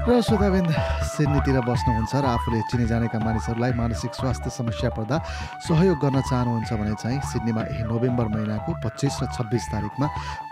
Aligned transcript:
र 0.00 0.20
श्रोताबिन्द 0.24 0.72
सिडनीतिर 1.12 1.60
बस्नुहुन्छ 1.60 2.14
र 2.16 2.24
आफूले 2.24 2.60
चिने 2.72 2.86
जानेका 2.88 3.18
मानिसहरूलाई 3.20 3.72
मानसिक 3.76 4.12
स्वास्थ्य 4.16 4.48
समस्या 4.48 4.90
पर्दा 4.96 5.16
सहयोग 5.60 5.96
गर्न 6.00 6.20
चाहनुहुन्छ 6.24 6.72
भने 6.72 6.94
चाहिँ 6.96 7.20
सिडनीमा 7.20 7.62
यही 7.68 7.84
नोभेम्बर 7.84 8.26
महिनाको 8.32 8.70
पच्चिस 8.80 9.14
र 9.20 9.26
छब्बिस 9.36 9.64
तारिकमा 9.68 10.06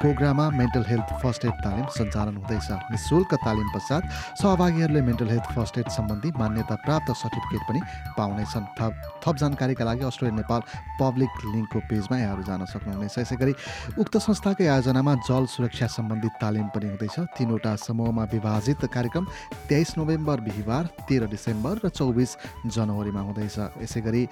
प्रोग्राममा 0.05 0.45
मेन्टल 0.53 0.85
हेल्थ 0.89 1.09
फर्स्ट 1.25 1.45
एड 1.49 1.57
तालिम 1.65 1.87
सञ्चालन 1.97 2.37
हुँदैछ। 2.37 2.69
निशुल्क 2.93 3.33
तालिम 3.41 3.69
पश्चात 3.73 4.03
सहभागीहरूले 4.37 5.03
मेन्टल 5.09 5.29
हेल्थ 5.33 5.49
फर्स्ट 5.57 5.79
एड 5.81 5.89
सम्बन्धी 5.97 6.29
मान्यता 6.37 6.77
प्राप्त 6.85 7.09
सर्टिफिकेट 7.17 7.63
पनि 7.69 7.81
पाउनेछन्। 8.21 8.67
थप 8.77 8.93
थप 9.25 9.35
जानकारीका 9.41 9.85
लागि 9.89 10.05
अस्ट्रेलिया 10.05 10.37
नेपाल 10.45 10.61
पब्लिक 11.01 11.31
लिङ्कको 11.49 11.79
पेजमा 11.89 12.17
यहाँहरू 12.21 12.43
जान 12.45 12.65
सक्नुहुनेछ। 12.69 13.19
यसै 13.25 13.37
गरी 13.41 13.55
उक्त 13.97 14.15
संस्थाकै 14.21 14.69
आयोजनामा 14.69 15.15
जल 15.25 15.45
सुरक्षा 15.49 15.87
सम्बन्धी 15.97 16.29
तालिम 16.37 16.69
पनि 16.69 16.87
हुँदैछ। 16.93 17.17
तिनवटा 17.33 17.73
समूहमा 17.89 18.25
विभाजित 18.29 18.85
कार्यक्रम 18.93 19.25
तेइस 19.69 19.95
नोभेम्बर 19.99 20.41
बिहिबार 20.41 20.85
तेह्र 21.09 21.27
डिसेम्बर 21.29 21.81
र 21.85 21.89
चौबिस 21.89 22.31
जनवरीमा 22.67 23.21
हुँदैछ। 23.21 23.57
यसै 23.83 24.01
गरी 24.01 24.23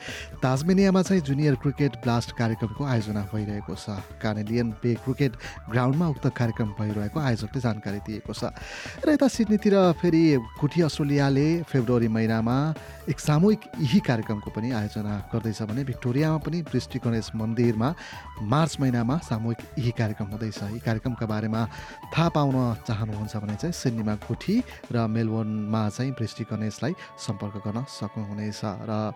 ताजमेनियामा 0.41 1.03
चाहिँ 1.03 1.23
जुनियर 1.23 1.55
क्रिकेट 1.61 1.93
ब्लास्ट 2.03 2.31
कार्यक्रमको 2.37 2.85
आयोजना 2.85 3.23
भइरहेको 3.33 3.75
छ। 3.75 4.01
कार्नेलियन 4.23 4.69
पे 4.83 4.95
क्रिकेट 5.05 5.33
ग्राउन्डमा 5.71 6.07
उक्त 6.09 6.27
कार्यक्रम 6.33 6.69
भइरहेको 6.81 7.19
आयोजकले 7.21 7.61
जानकारी 7.61 8.01
दिएको 8.07 8.33
छ। 8.33 8.53
र 9.05 9.09
यता 9.13 9.29
सिडनीतिर 9.29 9.75
फेरि 10.01 10.23
कुठी 10.61 10.81
अस्ट्रेलियाले 10.89 11.49
फेब्रुअरी 11.69 12.09
महिनामा 12.09 12.57
एक 13.07 13.19
सामूहिक 13.21 13.61
यही 13.79 14.01
कार्यक्रमको 14.03 14.51
पनि 14.51 14.71
आयोजना 14.73 15.15
गर्दैछ 15.33 15.63
भने 15.69 15.85
भिक्टोरियामा 15.85 16.39
पनि 16.43 16.59
दृष्टि 16.73 16.99
गणेश 17.05 17.31
मन्दिरमा 17.37 17.89
मार्च 18.43 18.73
महिनामा 18.81 19.17
सामूहिक 19.29 19.59
यही 19.79 19.93
कार्यक्रम 20.01 20.27
हुँदैछ। 20.33 20.59
यी 20.73 20.81
कार्यक्रमका 20.81 21.27
बारेमा 21.27 21.63
थाहा 22.13 22.29
पाउन 22.35 22.57
चाहनुहुन्छ 22.87 23.37
भने 23.37 23.57
चाहिँ 23.61 23.73
सिडनीमा 23.73 24.15
गुठी 24.27 24.57
र 24.91 24.96
मेलबोर्नमा 24.97 25.83
चाहिँ 25.89 26.13
दृष्टि 26.17 26.45
गणेशलाई 26.51 26.93
सम्पर्क 27.27 27.57
गर्न 27.67 27.85
सक्नुहुनेछ। 27.85 28.61
र 28.89 29.13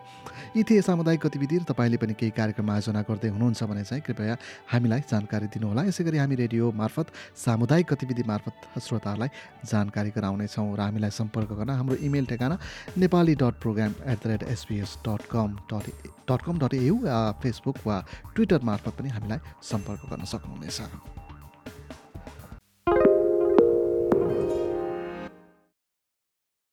यी 0.55 0.63
थिए 0.63 0.81
सामुदायिक 0.81 1.21
गतिविधिहरू 1.25 1.65
तपाईँले 1.73 1.97
पनि 1.97 2.13
केही 2.13 2.31
कार्यक्रम 2.37 2.69
आयोजना 2.71 3.01
गर्दै 3.09 3.29
हुनुहुन्छ 3.33 3.63
भने 3.63 3.83
चाहिँ 3.89 4.03
कृपया 4.05 4.35
हामीलाई 4.71 5.01
जानकारी 5.11 5.47
दिनुहोला। 5.49 5.81
यसै 5.89 6.03
गरी 6.03 6.17
हामी 6.21 6.35
रेडियो 6.43 6.71
मार्फत 6.71 7.07
सामुदायिक 7.45 7.87
गतिविधि 7.93 8.23
मार्फत 8.27 8.79
श्रोताहरूलाई 8.79 9.29
जानकारी 9.65 10.09
गराउनेछौँ 10.17 10.67
र 10.77 10.79
हामीलाई 10.81 11.11
सम्पर्क 11.11 11.49
गर्न 11.59 11.69
हाम्रो 11.79 11.95
इमेल 12.05 12.25
ठेगाना 12.31 12.55
Nepali 12.97 13.35
dot 13.41 13.55
program 13.61 13.91
at 14.05 14.17
the 14.23 14.27
rate 14.27 14.43
SBS 14.55 14.97
dot 15.07 15.21
com 15.31 15.49
dot 15.71 15.85
dot 16.29 16.41
com 16.45 16.59
dot 16.59 16.73
AU 16.73 16.95
Facebook 17.41 17.77
वा 17.85 17.97
ट्विटर 18.35 18.61
मार्फत 18.63 18.93
पनि 18.99 19.09
हामीलाई 19.09 19.39
सम्पर्क 19.71 20.01
गर्न 20.11 20.25
सक्नुहुनेछ। 20.25 21.20